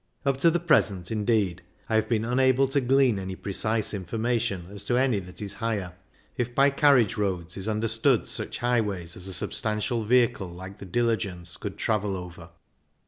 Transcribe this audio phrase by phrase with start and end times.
[0.25, 4.65] Up to the present, indeed, I have been unable to glean any precise informa tion
[4.71, 5.93] as to any that is higher,
[6.37, 11.55] if by carriage roads is understood such highways as a substantial vehicle like the diligence
[11.55, 12.49] could travel over.